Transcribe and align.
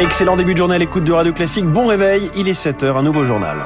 Excellent 0.00 0.34
début 0.34 0.54
de 0.54 0.56
journée 0.56 0.76
à 0.76 0.78
l'écoute 0.78 1.04
de 1.04 1.12
Radio 1.12 1.30
Classique. 1.34 1.66
Bon 1.66 1.84
réveil, 1.84 2.30
il 2.34 2.48
est 2.48 2.58
7h, 2.58 2.96
un 2.96 3.02
nouveau 3.02 3.26
journal. 3.26 3.58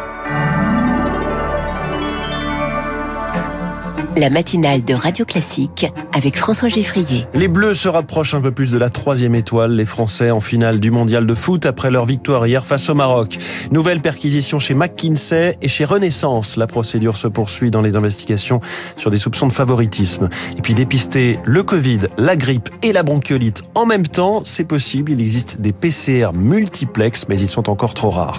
La 4.17 4.31
matinale 4.31 4.85
de 4.85 4.95
Radio 4.95 5.25
Classique 5.25 5.87
avec 6.13 6.37
François 6.37 6.69
Geffrier. 6.69 7.27
Les 7.35 7.49
Bleus 7.49 7.75
se 7.75 7.89
rapprochent 7.89 8.35
un 8.35 8.41
peu 8.41 8.53
plus 8.53 8.71
de 8.71 8.79
la 8.79 8.89
troisième 8.89 9.35
étoile. 9.35 9.73
Les 9.73 9.85
Français 9.85 10.31
en 10.31 10.41
finale 10.41 10.79
du 10.79 10.91
mondial 10.91 11.27
de 11.27 11.35
foot 11.35 11.67
après 11.67 11.91
leur 11.91 12.05
victoire 12.05 12.47
hier 12.47 12.65
face 12.65 12.89
au 12.89 12.95
Maroc. 12.95 13.39
Nouvelle 13.73 14.01
perquisition 14.01 14.59
chez 14.59 14.75
McKinsey 14.75 15.57
et 15.61 15.69
chez 15.69 15.85
Renaissance. 15.85 16.57
La 16.57 16.67
procédure 16.67 17.17
se 17.17 17.27
poursuit 17.27 17.71
dans 17.71 17.81
les 17.81 17.97
investigations 17.97 18.61
sur 18.97 19.11
des 19.11 19.17
soupçons 19.17 19.49
de 19.49 19.53
favoritisme. 19.53 20.29
Et 20.57 20.63
puis 20.63 20.75
dépister 20.75 21.39
le 21.45 21.63
Covid, 21.63 22.01
la 22.17 22.37
grippe 22.37 22.69
et 22.83 22.93
la 22.93 23.03
bronchiolite 23.03 23.63
en 23.75 23.87
même 23.87 24.07
temps, 24.07 24.43
c'est 24.45 24.65
possible. 24.65 25.13
Il 25.13 25.21
existe 25.21 25.61
des 25.61 25.73
PCR 25.73 26.29
multiplex, 26.35 27.27
mais 27.29 27.39
ils 27.39 27.49
sont 27.49 27.69
encore 27.69 27.95
trop 27.95 28.11
rares. 28.11 28.39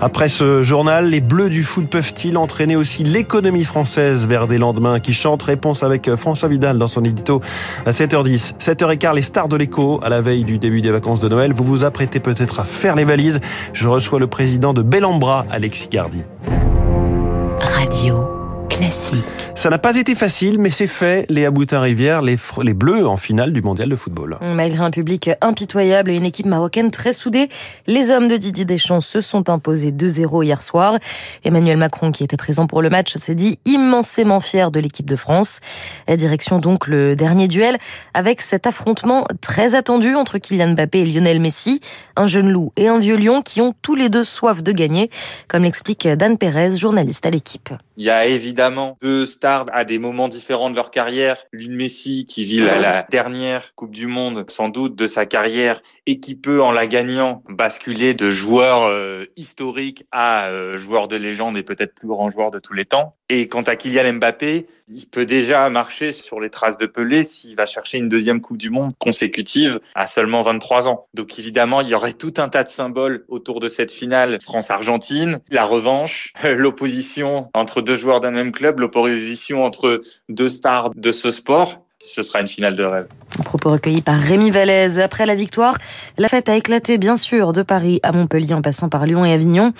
Après 0.00 0.28
ce 0.28 0.62
journal, 0.62 1.10
les 1.10 1.20
Bleus 1.20 1.50
du 1.50 1.62
foot 1.62 1.88
peuvent-ils 1.88 2.36
entraîner 2.36 2.76
aussi 2.76 3.04
l'économie 3.04 3.64
française 3.64 4.26
vers 4.26 4.46
des 4.46 4.58
lendemains 4.58 4.98
qui 4.98 5.11
chante. 5.12 5.42
Réponse 5.42 5.82
avec 5.82 6.08
euh, 6.08 6.16
François 6.16 6.48
Vidal 6.48 6.78
dans 6.78 6.88
son 6.88 7.04
édito 7.04 7.40
à 7.86 7.90
7h10. 7.90 8.54
7h15, 8.58 9.14
les 9.14 9.22
stars 9.22 9.48
de 9.48 9.56
l'écho 9.56 10.00
à 10.02 10.08
la 10.08 10.20
veille 10.20 10.44
du 10.44 10.58
début 10.58 10.82
des 10.82 10.90
vacances 10.90 11.20
de 11.20 11.28
Noël. 11.28 11.52
Vous 11.52 11.64
vous 11.64 11.84
apprêtez 11.84 12.20
peut-être 12.20 12.60
à 12.60 12.64
faire 12.64 12.96
les 12.96 13.04
valises. 13.04 13.40
Je 13.72 13.88
reçois 13.88 14.18
le 14.18 14.26
président 14.26 14.72
de 14.72 14.82
Bellambra, 14.82 15.46
Alexis 15.50 15.88
Gardi. 15.88 16.22
Radio. 17.60 18.28
Ça 19.54 19.70
n'a 19.70 19.78
pas 19.78 19.96
été 19.96 20.14
facile, 20.14 20.58
mais 20.58 20.70
c'est 20.70 20.86
fait. 20.86 21.26
Léa 21.30 21.50
Boutin-Rivière, 21.50 22.22
les, 22.22 22.36
les 22.62 22.74
Bleus 22.74 23.06
en 23.06 23.16
finale 23.16 23.52
du 23.52 23.62
mondial 23.62 23.88
de 23.88 23.96
football. 23.96 24.38
Malgré 24.54 24.82
un 24.82 24.90
public 24.90 25.30
impitoyable 25.40 26.10
et 26.10 26.16
une 26.16 26.24
équipe 26.24 26.46
marocaine 26.46 26.90
très 26.90 27.12
soudée, 27.12 27.48
les 27.86 28.10
hommes 28.10 28.28
de 28.28 28.36
Didier 28.36 28.64
Deschamps 28.64 29.00
se 29.00 29.20
sont 29.20 29.50
imposés 29.50 29.92
2-0 29.92 30.44
hier 30.44 30.62
soir. 30.62 30.98
Emmanuel 31.44 31.76
Macron, 31.76 32.10
qui 32.10 32.24
était 32.24 32.36
présent 32.36 32.66
pour 32.66 32.82
le 32.82 32.90
match, 32.90 33.14
s'est 33.14 33.34
dit 33.34 33.58
immensément 33.64 34.40
fier 34.40 34.70
de 34.70 34.80
l'équipe 34.80 35.08
de 35.08 35.16
France. 35.16 35.60
La 36.08 36.16
direction 36.16 36.58
donc 36.58 36.88
le 36.88 37.14
dernier 37.14 37.46
duel 37.46 37.78
avec 38.14 38.40
cet 38.40 38.66
affrontement 38.66 39.26
très 39.42 39.74
attendu 39.74 40.14
entre 40.14 40.38
Kylian 40.38 40.72
Mbappé 40.72 41.00
et 41.00 41.04
Lionel 41.04 41.40
Messi, 41.40 41.80
un 42.16 42.26
jeune 42.26 42.50
loup 42.50 42.72
et 42.76 42.88
un 42.88 42.98
vieux 42.98 43.16
lion 43.16 43.42
qui 43.42 43.60
ont 43.60 43.74
tous 43.82 43.94
les 43.94 44.08
deux 44.08 44.24
soif 44.24 44.62
de 44.62 44.72
gagner, 44.72 45.10
comme 45.46 45.62
l'explique 45.62 46.08
Dan 46.08 46.38
Perez, 46.38 46.76
journaliste 46.76 47.26
à 47.26 47.30
l'équipe. 47.30 47.70
Il 47.98 48.04
y 48.04 48.10
a 48.10 48.24
évidemment 48.24 48.96
deux 49.02 49.26
stars 49.42 49.66
à 49.72 49.82
des 49.82 49.98
moments 49.98 50.28
différents 50.28 50.70
de 50.70 50.76
leur 50.76 50.92
carrière. 50.92 51.44
Lune 51.50 51.74
Messi 51.74 52.26
qui 52.26 52.44
vit 52.44 52.60
la, 52.60 53.04
dernière 53.10 53.74
Coupe 53.74 53.90
du 53.90 54.06
Monde 54.06 54.44
sans 54.48 54.68
doute 54.68 54.94
de 54.94 55.08
sa 55.08 55.26
carrière 55.26 55.82
et 56.06 56.20
qui 56.20 56.36
peut 56.36 56.62
en 56.62 56.70
la 56.70 56.86
gagnant 56.86 57.42
basculer 57.48 58.14
de 58.14 58.30
joueur 58.30 58.84
euh, 58.84 59.26
historique 59.36 60.04
à 60.12 60.46
euh, 60.46 60.78
joueur 60.78 61.08
de 61.08 61.16
légende 61.16 61.56
et 61.56 61.64
peut-être 61.64 61.92
plus 61.94 62.06
grand 62.06 62.28
joueur 62.28 62.52
de 62.52 62.60
tous 62.60 62.72
les 62.72 62.84
temps. 62.84 63.16
Et 63.28 63.48
quant 63.48 63.62
à 63.62 63.76
Kylian 63.76 64.14
Mbappé, 64.14 64.66
il 64.88 65.06
peut 65.06 65.26
déjà 65.26 65.68
marcher 65.70 66.12
sur 66.12 66.38
les 66.38 66.50
traces 66.50 66.76
de 66.76 66.86
Pelé 66.86 67.24
s'il 67.24 67.56
va 67.56 67.66
chercher 67.66 67.98
une 67.98 68.08
deuxième 68.08 68.40
Coupe 68.40 68.58
du 68.58 68.70
Monde 68.70 68.92
consécutive 68.98 69.80
à 69.94 70.06
seulement 70.06 70.42
23 70.42 70.86
ans. 70.86 71.06
Donc 71.14 71.38
évidemment, 71.38 71.80
il 71.80 71.88
y 71.88 71.94
aurait 71.94 72.12
tout 72.12 72.34
un 72.36 72.48
tas 72.48 72.62
de 72.62 72.68
symboles 72.68 73.24
autour 73.28 73.60
de 73.60 73.68
cette 73.68 73.90
finale 73.90 74.38
France-Argentine, 74.42 75.40
la 75.50 75.64
revanche, 75.64 76.32
l'opposition 76.44 77.48
entre 77.54 77.80
deux 77.80 77.96
joueurs 77.96 78.20
d'un 78.20 78.32
même 78.32 78.52
club, 78.52 78.80
l'opposition 78.80 79.31
entre 79.64 80.02
deux 80.28 80.48
stars 80.48 80.90
de 80.94 81.12
ce 81.12 81.30
sport 81.30 81.81
ce 82.04 82.22
sera 82.22 82.40
une 82.40 82.46
finale 82.46 82.76
de 82.76 82.84
rêve. 82.84 83.06
Propos 83.44 83.70
recueillis 83.70 84.02
par 84.02 84.18
Rémi 84.18 84.50
Vallès. 84.50 84.98
Après 84.98 85.24
la 85.24 85.34
victoire, 85.34 85.78
la 86.18 86.28
fête 86.28 86.48
a 86.48 86.56
éclaté 86.56 86.98
bien 86.98 87.16
sûr 87.16 87.52
de 87.52 87.62
Paris 87.62 88.00
à 88.02 88.12
Montpellier 88.12 88.54
en 88.54 88.60
passant 88.60 88.88
par 88.88 89.06
Lyon 89.06 89.24
et 89.24 89.32
Avignon. 89.32 89.72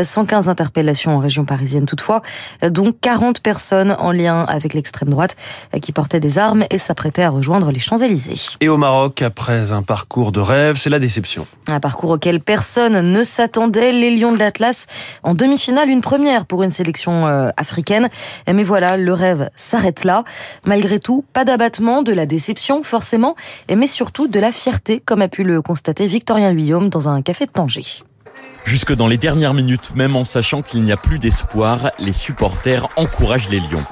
115 0.00 0.48
interpellations 0.48 1.16
en 1.16 1.18
région 1.18 1.44
parisienne 1.44 1.86
toutefois, 1.86 2.22
dont 2.62 2.92
40 2.92 3.40
personnes 3.40 3.96
en 3.98 4.12
lien 4.12 4.44
avec 4.44 4.74
l'extrême 4.74 5.08
droite 5.08 5.36
qui 5.82 5.92
portaient 5.92 6.20
des 6.20 6.38
armes 6.38 6.64
et 6.70 6.78
s'apprêtaient 6.78 7.22
à 7.22 7.30
rejoindre 7.30 7.72
les 7.72 7.80
Champs-Élysées. 7.80 8.56
Et 8.60 8.68
au 8.68 8.76
Maroc, 8.76 9.22
après 9.22 9.72
un 9.72 9.82
parcours 9.82 10.32
de 10.32 10.40
rêve, 10.40 10.76
c'est 10.76 10.90
la 10.90 10.98
déception. 10.98 11.46
Un 11.68 11.80
parcours 11.80 12.10
auquel 12.10 12.40
personne 12.40 13.00
ne 13.00 13.24
s'attendait. 13.24 13.92
Les 13.92 14.16
Lions 14.16 14.32
de 14.32 14.38
l'Atlas 14.38 14.86
en 15.22 15.34
demi-finale, 15.34 15.88
une 15.88 16.00
première 16.00 16.46
pour 16.46 16.62
une 16.62 16.70
sélection 16.70 17.26
euh, 17.26 17.48
africaine. 17.56 18.08
Mais 18.52 18.62
voilà, 18.62 18.96
le 18.96 19.12
rêve 19.12 19.50
s'arrête 19.56 20.04
là. 20.04 20.24
Malgré 20.64 21.00
tout, 21.00 21.24
pas 21.32 21.44
de 21.78 22.12
la 22.12 22.26
déception 22.26 22.82
forcément, 22.82 23.36
mais 23.74 23.86
surtout 23.86 24.26
de 24.26 24.40
la 24.40 24.50
fierté, 24.52 25.00
comme 25.00 25.22
a 25.22 25.28
pu 25.28 25.44
le 25.44 25.62
constater 25.62 26.06
Victorien 26.06 26.50
Huyaume 26.50 26.88
dans 26.88 27.08
un 27.08 27.22
café 27.22 27.46
de 27.46 27.52
Tanger. 27.52 28.02
Jusque 28.64 28.94
dans 28.94 29.06
les 29.06 29.16
dernières 29.16 29.54
minutes, 29.54 29.92
même 29.94 30.16
en 30.16 30.24
sachant 30.24 30.62
qu'il 30.62 30.82
n'y 30.82 30.92
a 30.92 30.96
plus 30.96 31.18
d'espoir, 31.18 31.90
les 31.98 32.12
supporters 32.12 32.88
encouragent 32.96 33.48
les 33.50 33.60
Lions. 33.60 33.84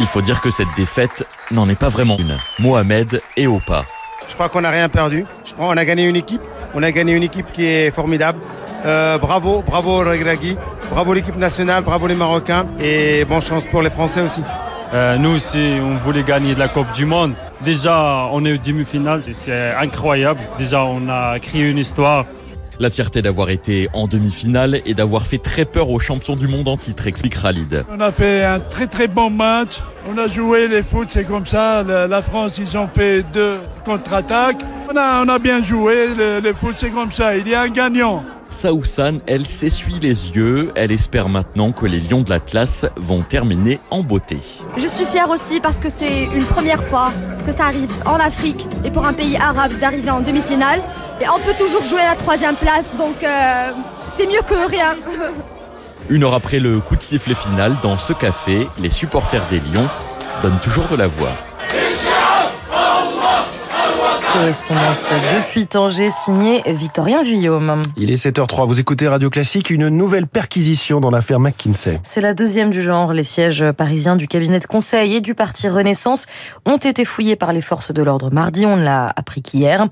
Il 0.00 0.06
faut 0.06 0.20
dire 0.20 0.40
que 0.40 0.50
cette 0.50 0.68
défaite 0.76 1.26
n'en 1.50 1.68
est 1.68 1.78
pas 1.78 1.88
vraiment 1.88 2.18
une. 2.18 2.36
Mohamed 2.58 3.22
et 3.36 3.46
Opa. 3.46 3.84
Je 4.26 4.34
crois 4.34 4.48
qu'on 4.48 4.62
n'a 4.62 4.70
rien 4.70 4.88
perdu. 4.88 5.24
Je 5.44 5.52
crois 5.52 5.68
qu'on 5.68 5.76
a 5.76 5.84
gagné 5.84 6.08
une 6.08 6.16
équipe. 6.16 6.42
On 6.74 6.82
a 6.82 6.90
gagné 6.90 7.14
une 7.14 7.22
équipe 7.22 7.52
qui 7.52 7.64
est 7.64 7.90
formidable. 7.90 8.40
Euh, 8.84 9.16
bravo, 9.16 9.62
bravo 9.66 10.00
Regragui, 10.00 10.58
bravo 10.90 11.14
l'équipe 11.14 11.36
nationale, 11.36 11.82
bravo 11.82 12.06
les 12.06 12.14
Marocains 12.14 12.66
et 12.82 13.24
bonne 13.24 13.40
chance 13.40 13.64
pour 13.64 13.80
les 13.80 13.88
Français 13.88 14.20
aussi. 14.20 14.42
Euh, 14.94 15.16
nous 15.18 15.30
aussi, 15.30 15.74
on 15.82 15.94
voulait 15.96 16.22
gagner 16.22 16.54
la 16.54 16.68
Coupe 16.68 16.92
du 16.94 17.04
Monde. 17.04 17.32
Déjà, 17.64 18.28
on 18.30 18.44
est 18.44 18.52
au 18.52 18.58
demi-finale, 18.58 19.22
c'est 19.32 19.74
incroyable. 19.74 20.38
Déjà, 20.56 20.84
on 20.84 21.08
a 21.08 21.38
créé 21.40 21.68
une 21.68 21.78
histoire. 21.78 22.26
La 22.78 22.90
fierté 22.90 23.20
d'avoir 23.22 23.50
été 23.50 23.88
en 23.92 24.06
demi-finale 24.06 24.80
et 24.86 24.94
d'avoir 24.94 25.26
fait 25.26 25.38
très 25.38 25.64
peur 25.64 25.90
aux 25.90 25.98
champions 25.98 26.36
du 26.36 26.46
monde 26.48 26.68
en 26.68 26.76
titre, 26.76 27.06
explique 27.06 27.40
Khalid. 27.40 27.84
On 27.90 28.00
a 28.00 28.10
fait 28.12 28.44
un 28.44 28.60
très 28.60 28.86
très 28.86 29.06
bon 29.08 29.30
match. 29.30 29.80
On 30.12 30.18
a 30.18 30.26
joué 30.28 30.68
les 30.68 30.82
foot, 30.82 31.08
c'est 31.10 31.24
comme 31.24 31.46
ça. 31.46 31.82
La 31.82 32.22
France, 32.22 32.58
ils 32.58 32.76
ont 32.76 32.88
fait 32.88 33.24
deux 33.32 33.58
contre-attaques. 33.84 34.62
On 34.92 34.96
a, 34.96 35.24
on 35.24 35.28
a 35.28 35.38
bien 35.38 35.62
joué. 35.62 36.08
Le, 36.16 36.40
le 36.40 36.52
foot, 36.52 36.74
c'est 36.76 36.90
comme 36.90 37.12
ça. 37.12 37.36
Il 37.36 37.48
y 37.48 37.54
a 37.54 37.62
un 37.62 37.68
gagnant. 37.68 38.24
Saoussan, 38.54 39.18
elle 39.26 39.44
s'essuie 39.44 39.98
les 40.00 40.30
yeux. 40.30 40.70
Elle 40.76 40.92
espère 40.92 41.28
maintenant 41.28 41.72
que 41.72 41.86
les 41.86 41.98
Lions 41.98 42.22
de 42.22 42.30
l'Atlas 42.30 42.86
vont 42.96 43.20
terminer 43.20 43.80
en 43.90 44.02
beauté. 44.02 44.38
Je 44.76 44.86
suis 44.86 45.04
fière 45.04 45.28
aussi 45.28 45.60
parce 45.60 45.80
que 45.80 45.88
c'est 45.88 46.24
une 46.24 46.44
première 46.44 46.82
fois 46.82 47.12
que 47.44 47.52
ça 47.52 47.64
arrive 47.64 47.90
en 48.06 48.14
Afrique 48.14 48.66
et 48.84 48.90
pour 48.90 49.04
un 49.04 49.12
pays 49.12 49.36
arabe 49.36 49.72
d'arriver 49.80 50.10
en 50.10 50.20
demi-finale. 50.20 50.80
Et 51.20 51.28
on 51.28 51.40
peut 51.40 51.54
toujours 51.58 51.82
jouer 51.84 52.00
à 52.00 52.10
la 52.10 52.16
troisième 52.16 52.56
place, 52.56 52.94
donc 52.96 53.22
euh, 53.22 53.72
c'est 54.16 54.26
mieux 54.26 54.42
que 54.46 54.68
rien. 54.68 54.94
Une 56.08 56.22
heure 56.22 56.34
après 56.34 56.60
le 56.60 56.78
coup 56.78 56.96
de 56.96 57.02
sifflet 57.02 57.34
final, 57.34 57.76
dans 57.82 57.98
ce 57.98 58.12
café, 58.12 58.68
les 58.80 58.90
supporters 58.90 59.46
des 59.48 59.58
Lions 59.58 59.88
donnent 60.42 60.60
toujours 60.60 60.86
de 60.86 60.96
la 60.96 61.08
voix. 61.08 61.32
Correspondance 64.34 65.08
depuis 65.38 65.68
Tanger, 65.68 66.10
signé 66.10 66.60
Victorien 66.66 67.22
Vuillaume. 67.22 67.82
Il 67.96 68.10
est 68.10 68.16
7h03, 68.16 68.66
vous 68.66 68.80
écoutez 68.80 69.06
Radio 69.06 69.30
Classique, 69.30 69.70
une 69.70 69.88
nouvelle 69.88 70.26
perquisition 70.26 70.98
dans 70.98 71.10
l'affaire 71.10 71.38
McKinsey. 71.38 72.00
C'est 72.02 72.20
la 72.20 72.34
deuxième 72.34 72.70
du 72.70 72.82
genre. 72.82 73.12
Les 73.12 73.22
sièges 73.22 73.64
parisiens 73.70 74.16
du 74.16 74.26
cabinet 74.26 74.58
de 74.58 74.66
conseil 74.66 75.14
et 75.14 75.20
du 75.20 75.36
parti 75.36 75.68
Renaissance 75.68 76.26
ont 76.66 76.78
été 76.78 77.04
fouillés 77.04 77.36
par 77.36 77.52
les 77.52 77.60
forces 77.60 77.92
de 77.92 78.02
l'ordre 78.02 78.30
mardi, 78.32 78.66
on 78.66 78.74
l'a 78.74 79.12
appris 79.14 79.40
qu'hier. 79.40 79.86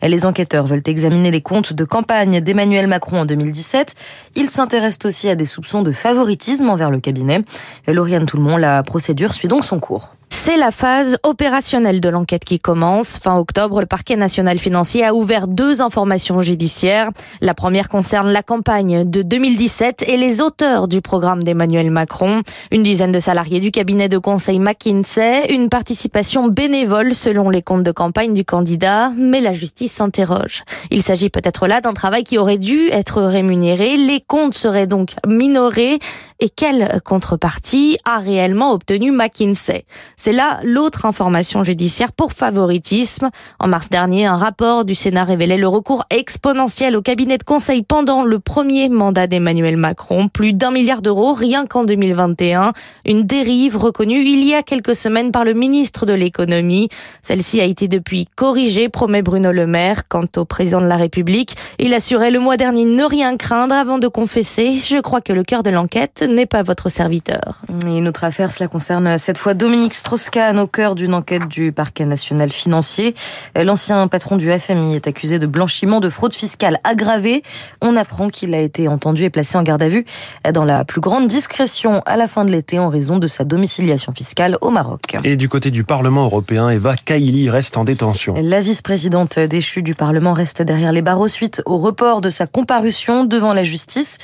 Les 0.00 0.24
enquêteurs 0.24 0.66
veulent 0.66 0.82
examiner 0.86 1.32
les 1.32 1.42
comptes 1.42 1.72
de 1.72 1.84
campagne 1.84 2.40
d'Emmanuel 2.40 2.86
Macron 2.86 3.22
en 3.22 3.24
2017. 3.24 3.96
Ils 4.36 4.48
s'intéressent 4.48 5.06
aussi 5.06 5.28
à 5.28 5.34
des 5.34 5.44
soupçons 5.44 5.82
de 5.82 5.90
favoritisme 5.90 6.70
envers 6.70 6.92
le 6.92 7.00
cabinet. 7.00 7.42
Lauriane 7.88 8.26
Tout-le-Monde, 8.26 8.60
la 8.60 8.84
procédure 8.84 9.34
suit 9.34 9.48
donc 9.48 9.64
son 9.64 9.80
cours. 9.80 10.12
C'est 10.30 10.56
la 10.56 10.70
phase 10.70 11.18
opérationnelle 11.24 12.00
de 12.00 12.08
l'enquête 12.08 12.44
qui 12.44 12.58
commence. 12.58 13.18
Fin 13.18 13.36
octobre, 13.36 13.80
le 13.80 13.86
parquet 13.86 14.16
national 14.16 14.58
financier 14.58 15.04
a 15.04 15.14
ouvert 15.14 15.48
deux 15.48 15.82
informations 15.82 16.40
judiciaires. 16.40 17.10
La 17.40 17.54
première 17.54 17.88
concerne 17.88 18.30
la 18.30 18.42
campagne 18.42 19.04
de 19.08 19.22
2017 19.22 20.04
et 20.06 20.16
les 20.16 20.40
auteurs 20.40 20.88
du 20.88 21.02
programme 21.02 21.42
d'Emmanuel 21.42 21.90
Macron. 21.90 22.42
Une 22.70 22.82
dizaine 22.82 23.12
de 23.12 23.20
salariés 23.20 23.60
du 23.60 23.70
cabinet 23.70 24.08
de 24.08 24.18
conseil 24.18 24.58
McKinsey, 24.58 25.52
une 25.52 25.68
participation 25.68 26.48
bénévole 26.48 27.14
selon 27.14 27.50
les 27.50 27.62
comptes 27.62 27.82
de 27.82 27.92
campagne 27.92 28.32
du 28.32 28.44
candidat, 28.44 29.12
mais 29.16 29.40
la 29.40 29.52
justice 29.52 29.92
s'interroge. 29.92 30.64
Il 30.90 31.02
s'agit 31.02 31.30
peut-être 31.30 31.66
là 31.66 31.80
d'un 31.80 31.94
travail 31.94 32.24
qui 32.24 32.38
aurait 32.38 32.58
dû 32.58 32.88
être 32.90 33.22
rémunéré. 33.22 33.96
Les 33.96 34.20
comptes 34.20 34.54
seraient 34.54 34.86
donc 34.86 35.14
minorés, 35.26 35.98
et 36.40 36.48
quelle 36.48 37.00
contrepartie 37.04 37.98
a 38.04 38.18
réellement 38.18 38.72
obtenu 38.72 39.10
McKinsey? 39.10 39.84
C'est 40.16 40.32
là 40.32 40.60
l'autre 40.62 41.04
information 41.04 41.64
judiciaire 41.64 42.12
pour 42.12 42.32
favoritisme. 42.32 43.30
En 43.58 43.66
mars 43.66 43.88
dernier, 43.88 44.26
un 44.26 44.36
rapport 44.36 44.84
du 44.84 44.94
Sénat 44.94 45.24
révélait 45.24 45.56
le 45.56 45.66
recours 45.66 46.04
exponentiel 46.10 46.96
au 46.96 47.02
cabinet 47.02 47.38
de 47.38 47.42
conseil 47.42 47.82
pendant 47.82 48.22
le 48.22 48.38
premier 48.38 48.88
mandat 48.88 49.26
d'Emmanuel 49.26 49.76
Macron. 49.76 50.28
Plus 50.28 50.52
d'un 50.52 50.70
milliard 50.70 51.02
d'euros 51.02 51.32
rien 51.32 51.66
qu'en 51.66 51.84
2021. 51.84 52.72
Une 53.04 53.24
dérive 53.24 53.76
reconnue 53.76 54.22
il 54.22 54.44
y 54.44 54.54
a 54.54 54.62
quelques 54.62 54.94
semaines 54.94 55.32
par 55.32 55.44
le 55.44 55.54
ministre 55.54 56.06
de 56.06 56.12
l'économie. 56.12 56.88
Celle-ci 57.20 57.60
a 57.60 57.64
été 57.64 57.88
depuis 57.88 58.26
corrigée, 58.36 58.88
promet 58.88 59.22
Bruno 59.22 59.50
Le 59.50 59.66
Maire. 59.66 60.06
Quant 60.08 60.22
au 60.36 60.44
président 60.44 60.80
de 60.80 60.86
la 60.86 60.96
République, 60.96 61.56
il 61.80 61.94
assurait 61.94 62.30
le 62.30 62.38
mois 62.38 62.56
dernier 62.56 62.84
ne 62.84 63.04
rien 63.04 63.36
craindre 63.36 63.74
avant 63.74 63.98
de 63.98 64.06
confesser 64.06 64.74
Je 64.74 64.98
crois 64.98 65.20
que 65.20 65.32
le 65.32 65.42
cœur 65.42 65.62
de 65.62 65.70
l'enquête 65.70 66.27
n'est 66.28 66.46
pas 66.46 66.62
votre 66.62 66.88
serviteur. 66.88 67.60
Et 67.86 67.98
une 67.98 68.08
autre 68.08 68.24
affaire, 68.24 68.50
cela 68.50 68.68
concerne 68.68 69.18
cette 69.18 69.38
fois 69.38 69.54
Dominique 69.54 69.94
Strauss-Kahn 69.94 70.58
au 70.58 70.66
cœur 70.66 70.94
d'une 70.94 71.14
enquête 71.14 71.48
du 71.48 71.72
parquet 71.72 72.04
national 72.04 72.50
financier. 72.50 73.14
L'ancien 73.56 74.06
patron 74.08 74.36
du 74.36 74.50
FMI 74.50 74.96
est 74.96 75.06
accusé 75.06 75.38
de 75.38 75.46
blanchiment 75.46 76.00
de 76.00 76.08
fraude 76.08 76.34
fiscale 76.34 76.78
aggravée. 76.84 77.42
On 77.80 77.96
apprend 77.96 78.28
qu'il 78.28 78.54
a 78.54 78.60
été 78.60 78.88
entendu 78.88 79.24
et 79.24 79.30
placé 79.30 79.56
en 79.56 79.62
garde 79.62 79.82
à 79.82 79.88
vue 79.88 80.04
dans 80.52 80.64
la 80.64 80.84
plus 80.84 81.00
grande 81.00 81.28
discrétion 81.28 82.02
à 82.06 82.16
la 82.16 82.28
fin 82.28 82.44
de 82.44 82.50
l'été 82.50 82.78
en 82.78 82.88
raison 82.88 83.18
de 83.18 83.26
sa 83.26 83.44
domiciliation 83.44 84.12
fiscale 84.12 84.58
au 84.60 84.70
Maroc. 84.70 85.16
Et 85.24 85.36
du 85.36 85.48
côté 85.48 85.70
du 85.70 85.84
Parlement 85.84 86.24
européen, 86.24 86.68
Eva 86.68 86.94
Kaili 86.94 87.48
reste 87.48 87.76
en 87.76 87.84
détention. 87.84 88.34
La 88.40 88.60
vice-présidente 88.60 89.38
déchue 89.38 89.82
du 89.82 89.94
Parlement 89.94 90.32
reste 90.32 90.62
derrière 90.62 90.92
les 90.92 91.02
barreaux 91.02 91.28
suite 91.28 91.62
au 91.64 91.78
report 91.78 92.20
de 92.20 92.30
sa 92.30 92.46
comparution 92.46 93.24
devant 93.24 93.52
la 93.52 93.64
justice 93.64 94.18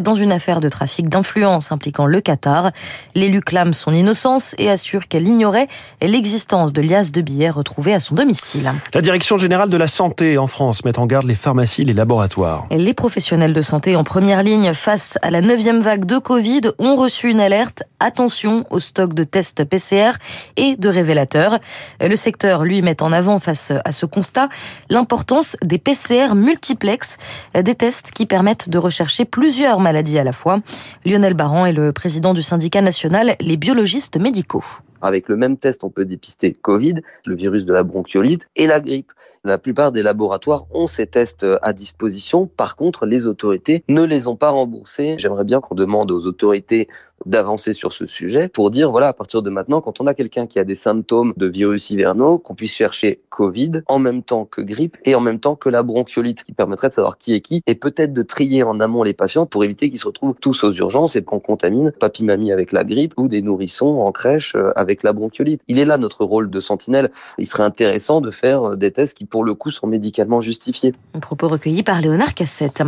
dans 0.00 0.14
une 0.14 0.32
affaire 0.32 0.60
de 0.60 0.68
trafic 0.68 1.08
d'influence 1.08 1.49
impliquant 1.70 2.06
le 2.06 2.20
Qatar. 2.20 2.70
L'élu 3.14 3.40
clame 3.40 3.74
son 3.74 3.92
innocence 3.92 4.54
et 4.58 4.70
assure 4.70 5.08
qu'elle 5.08 5.26
ignorait 5.26 5.68
l'existence 6.02 6.72
de 6.72 6.82
liasses 6.82 7.12
de 7.12 7.20
billets 7.20 7.50
retrouvées 7.50 7.94
à 7.94 8.00
son 8.00 8.14
domicile. 8.14 8.72
La 8.94 9.00
Direction 9.00 9.38
générale 9.38 9.70
de 9.70 9.76
la 9.76 9.88
santé 9.88 10.38
en 10.38 10.46
France 10.46 10.84
met 10.84 10.98
en 10.98 11.06
garde 11.06 11.26
les 11.26 11.34
pharmacies, 11.34 11.84
les 11.84 11.92
laboratoires. 11.92 12.66
Les 12.70 12.94
professionnels 12.94 13.52
de 13.52 13.62
santé 13.62 13.96
en 13.96 14.04
première 14.04 14.42
ligne 14.42 14.72
face 14.74 15.18
à 15.22 15.30
la 15.30 15.40
neuvième 15.40 15.80
vague 15.80 16.04
de 16.04 16.18
Covid 16.18 16.62
ont 16.78 16.96
reçu 16.96 17.30
une 17.30 17.40
alerte. 17.40 17.82
Attention 17.98 18.64
au 18.70 18.80
stock 18.80 19.14
de 19.14 19.24
tests 19.24 19.64
PCR 19.64 20.12
et 20.56 20.76
de 20.76 20.88
révélateurs. 20.88 21.58
Le 22.00 22.16
secteur, 22.16 22.64
lui, 22.64 22.82
met 22.82 23.02
en 23.02 23.12
avant 23.12 23.38
face 23.38 23.72
à 23.84 23.92
ce 23.92 24.06
constat 24.06 24.48
l'importance 24.88 25.56
des 25.62 25.78
PCR 25.78 26.34
multiplex, 26.34 27.18
des 27.54 27.74
tests 27.74 28.10
qui 28.10 28.26
permettent 28.26 28.68
de 28.68 28.78
rechercher 28.78 29.24
plusieurs 29.24 29.80
maladies 29.80 30.18
à 30.18 30.24
la 30.24 30.32
fois. 30.32 30.60
Lionel 31.04 31.34
Baran 31.40 31.64
est 31.64 31.72
le 31.72 31.94
président 31.94 32.34
du 32.34 32.42
syndicat 32.42 32.82
national 32.82 33.34
Les 33.40 33.56
biologistes 33.56 34.18
médicaux. 34.18 34.62
Avec 35.00 35.26
le 35.30 35.38
même 35.38 35.56
test, 35.56 35.84
on 35.84 35.88
peut 35.88 36.04
dépister 36.04 36.52
Covid, 36.52 36.96
le 37.24 37.34
virus 37.34 37.64
de 37.64 37.72
la 37.72 37.82
bronchiolite 37.82 38.46
et 38.56 38.66
la 38.66 38.78
grippe. 38.78 39.10
La 39.42 39.56
plupart 39.56 39.90
des 39.90 40.02
laboratoires 40.02 40.66
ont 40.70 40.86
ces 40.86 41.06
tests 41.06 41.46
à 41.62 41.72
disposition. 41.72 42.46
Par 42.46 42.76
contre, 42.76 43.06
les 43.06 43.26
autorités 43.26 43.84
ne 43.88 44.04
les 44.04 44.28
ont 44.28 44.36
pas 44.36 44.50
remboursés. 44.50 45.14
J'aimerais 45.16 45.44
bien 45.44 45.62
qu'on 45.62 45.74
demande 45.74 46.10
aux 46.10 46.26
autorités 46.26 46.88
d'avancer 47.26 47.72
sur 47.72 47.92
ce 47.92 48.06
sujet 48.06 48.48
pour 48.48 48.70
dire, 48.70 48.90
voilà, 48.90 49.08
à 49.08 49.12
partir 49.12 49.42
de 49.42 49.50
maintenant, 49.50 49.80
quand 49.80 50.00
on 50.00 50.06
a 50.06 50.14
quelqu'un 50.14 50.46
qui 50.46 50.58
a 50.58 50.64
des 50.64 50.74
symptômes 50.74 51.32
de 51.36 51.46
virus 51.46 51.90
hivernaux, 51.90 52.38
qu'on 52.38 52.54
puisse 52.54 52.74
chercher 52.74 53.20
Covid 53.30 53.82
en 53.86 53.98
même 53.98 54.22
temps 54.22 54.44
que 54.44 54.60
grippe 54.60 54.96
et 55.04 55.14
en 55.14 55.20
même 55.20 55.40
temps 55.40 55.56
que 55.56 55.68
la 55.68 55.82
bronchiolite, 55.82 56.44
qui 56.44 56.52
permettrait 56.52 56.88
de 56.88 56.94
savoir 56.94 57.18
qui 57.18 57.34
est 57.34 57.40
qui 57.40 57.62
et 57.66 57.74
peut-être 57.74 58.12
de 58.12 58.22
trier 58.22 58.62
en 58.62 58.80
amont 58.80 59.02
les 59.02 59.12
patients 59.12 59.46
pour 59.46 59.64
éviter 59.64 59.90
qu'ils 59.90 59.98
se 59.98 60.06
retrouvent 60.06 60.34
tous 60.40 60.64
aux 60.64 60.72
urgences 60.72 61.16
et 61.16 61.22
qu'on 61.22 61.40
contamine 61.40 61.92
papy-mamie 61.92 62.52
avec 62.52 62.72
la 62.72 62.84
grippe 62.84 63.14
ou 63.16 63.28
des 63.28 63.42
nourrissons 63.42 63.98
en 64.00 64.12
crèche 64.12 64.54
euh, 64.54 64.72
avec 64.76 65.02
la 65.02 65.12
bronchiolite. 65.12 65.60
Il 65.68 65.78
est 65.78 65.84
là 65.84 65.98
notre 65.98 66.24
rôle 66.24 66.50
de 66.50 66.60
sentinelle. 66.60 67.10
Il 67.38 67.46
serait 67.46 67.62
intéressant 67.62 68.20
de 68.20 68.30
faire 68.30 68.76
des 68.76 68.90
tests 68.90 69.16
qui, 69.16 69.24
pour 69.24 69.44
le 69.44 69.54
coup, 69.54 69.70
sont 69.70 69.86
médicalement 69.86 70.40
justifiés. 70.40 70.92
Un 71.14 71.20
propos 71.20 71.48
recueilli 71.48 71.82
par 71.82 72.00
Léonard 72.00 72.34
Cassette. 72.34 72.82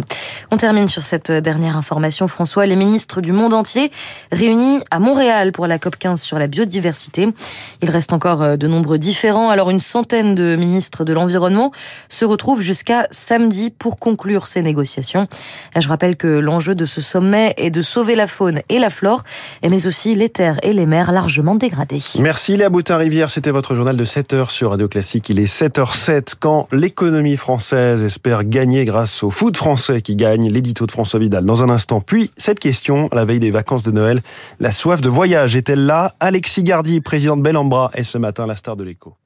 On 0.50 0.56
termine 0.56 0.88
sur 0.88 1.02
cette 1.02 1.30
dernière 1.30 1.76
information, 1.76 2.28
François. 2.28 2.66
Les 2.66 2.76
ministres 2.76 3.20
du 3.20 3.32
monde 3.32 3.54
entier 3.54 3.90
réunis 4.30 4.80
à 4.90 4.98
Montréal 4.98 5.52
pour 5.52 5.66
la 5.66 5.78
COP 5.78 5.96
15 5.96 6.20
sur 6.20 6.38
la 6.38 6.46
biodiversité. 6.46 7.28
Il 7.82 7.90
reste 7.90 8.12
encore 8.12 8.42
euh, 8.42 8.56
de 8.56 8.66
nombreux 8.66 8.98
différents. 8.98 9.50
Alors 9.50 9.70
une 9.70 9.80
centaine 9.80 10.34
de 10.34 10.56
ministres 10.56 11.04
de 11.04 11.12
l'environnement 11.12 11.72
se 12.08 12.24
retrouvent 12.24 12.60
jusqu'à 12.60 13.08
samedi 13.10 13.70
pour 13.70 13.98
conclure 13.98 14.46
ces 14.46 14.62
négociations. 14.62 15.26
Je 15.78 15.88
rappelle 15.88 16.16
que 16.16 16.26
l'enjeu 16.26 16.74
de 16.74 16.86
ce 16.86 17.00
sommet 17.00 17.54
est 17.56 17.70
de 17.70 17.82
sauver 17.82 18.14
la 18.14 18.26
faune 18.26 18.60
et 18.68 18.78
la 18.78 18.90
flore, 18.90 19.24
mais 19.68 19.86
aussi 19.86 20.14
les 20.14 20.28
terres 20.28 20.58
et 20.62 20.72
les 20.72 20.86
mers 20.86 21.12
largement 21.12 21.54
dégradées. 21.54 22.02
Merci 22.18 22.56
Léa 22.56 22.68
Boutin-Rivière, 22.68 23.30
c'était 23.30 23.50
votre 23.50 23.74
journal 23.74 23.96
de 23.96 24.04
7h 24.04 24.50
sur 24.50 24.70
Radio 24.70 24.88
Classique. 24.88 25.28
Il 25.30 25.40
est 25.40 25.52
7h07 25.52 26.34
quand 26.38 26.66
l'économie 26.72 27.36
française 27.36 28.02
espère 28.02 28.44
gagner 28.44 28.84
grâce 28.84 29.22
au 29.22 29.30
foot 29.30 29.56
français 29.56 30.02
qui 30.02 30.16
gagne, 30.16 30.48
l'édito 30.50 30.86
de 30.86 30.90
François 30.90 31.20
Vidal 31.20 31.44
dans 31.44 31.62
un 31.62 31.70
instant. 31.70 32.00
Puis 32.00 32.30
cette 32.36 32.60
question, 32.60 33.08
à 33.12 33.16
la 33.16 33.24
veille 33.24 33.40
des 33.40 33.50
vacances 33.50 33.82
de 33.82 33.90
La 34.60 34.72
soif 34.72 35.00
de 35.00 35.08
voyage 35.08 35.56
est-elle 35.56 35.86
là? 35.86 36.14
Alexis 36.20 36.62
Gardy, 36.62 37.00
président 37.00 37.36
de 37.36 37.42
Bellambra, 37.42 37.90
est 37.94 38.02
ce 38.02 38.18
matin 38.18 38.46
la 38.46 38.56
star 38.56 38.76
de 38.76 38.84
l'écho. 38.84 39.16